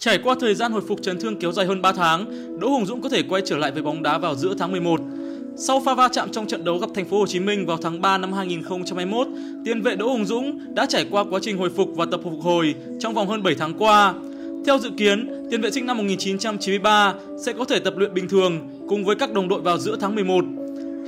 [0.00, 2.26] Trải qua thời gian hồi phục chấn thương kéo dài hơn 3 tháng,
[2.60, 5.00] Đỗ Hùng Dũng có thể quay trở lại với bóng đá vào giữa tháng 11.
[5.56, 8.00] Sau pha va chạm trong trận đấu gặp Thành phố Hồ Chí Minh vào tháng
[8.00, 9.26] 3 năm 2021,
[9.64, 12.32] tiền vệ Đỗ Hùng Dũng đã trải qua quá trình hồi phục và tập phục
[12.42, 14.14] hồi trong vòng hơn 7 tháng qua.
[14.66, 17.14] Theo dự kiến, tiền vệ sinh năm 1993
[17.44, 20.14] sẽ có thể tập luyện bình thường cùng với các đồng đội vào giữa tháng
[20.14, 20.44] 11.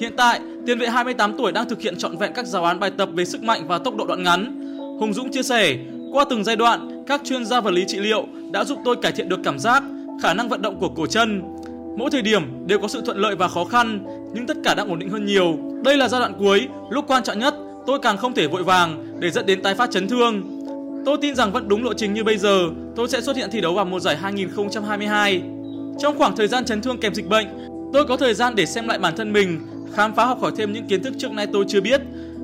[0.00, 2.90] Hiện tại, tiền vệ 28 tuổi đang thực hiện trọn vẹn các giáo án bài
[2.90, 4.58] tập về sức mạnh và tốc độ đoạn ngắn.
[5.00, 5.76] Hùng Dũng chia sẻ,
[6.12, 9.12] qua từng giai đoạn, các chuyên gia vật lý trị liệu đã giúp tôi cải
[9.12, 9.82] thiện được cảm giác,
[10.22, 11.42] khả năng vận động của cổ chân.
[11.96, 14.04] Mỗi thời điểm đều có sự thuận lợi và khó khăn,
[14.34, 15.58] nhưng tất cả đang ổn định hơn nhiều.
[15.84, 17.54] Đây là giai đoạn cuối, lúc quan trọng nhất,
[17.86, 20.42] tôi càng không thể vội vàng để dẫn đến tái phát chấn thương.
[21.04, 23.60] Tôi tin rằng vẫn đúng lộ trình như bây giờ, tôi sẽ xuất hiện thi
[23.60, 25.42] đấu vào mùa giải 2022.
[25.98, 27.46] Trong khoảng thời gian chấn thương kèm dịch bệnh,
[27.92, 29.60] tôi có thời gian để xem lại bản thân mình,
[29.94, 32.00] khám phá học hỏi thêm những kiến thức trước nay tôi chưa biết.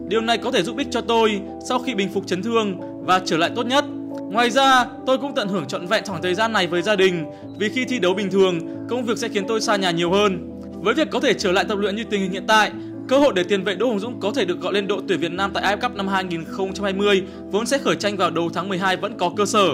[0.08, 3.20] Điều này có thể giúp ích cho tôi sau khi bình phục chấn thương và
[3.24, 3.84] trở lại tốt nhất.
[4.22, 7.24] Ngoài ra, tôi cũng tận hưởng trọn vẹn khoảng thời gian này với gia đình
[7.58, 8.58] vì khi thi đấu bình thường,
[8.88, 10.60] công việc sẽ khiến tôi xa nhà nhiều hơn.
[10.82, 12.70] Với việc có thể trở lại tập luyện như tình hình hiện tại,
[13.08, 15.20] cơ hội để tiền vệ Đỗ Hùng Dũng có thể được gọi lên đội tuyển
[15.20, 18.96] Việt Nam tại AFF Cup năm 2020 vốn sẽ khởi tranh vào đầu tháng 12
[18.96, 19.68] vẫn có cơ sở.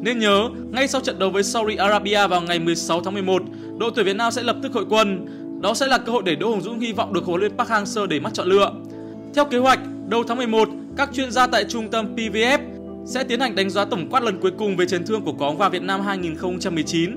[0.00, 3.42] Nên nhớ, ngay sau trận đấu với Saudi Arabia vào ngày 16 tháng 11,
[3.78, 5.26] đội tuyển Việt Nam sẽ lập tức hội quân.
[5.60, 7.70] Đó sẽ là cơ hội để Đỗ Hùng Dũng hy vọng được huấn luyện Park
[7.70, 8.72] Hang-seo để mắt chọn lựa.
[9.34, 12.58] Theo kế hoạch, đầu tháng 11, các chuyên gia tại trung tâm PVF
[13.06, 15.58] sẽ tiến hành đánh giá tổng quát lần cuối cùng về chấn thương của cóng
[15.58, 17.16] vào Việt Nam 2019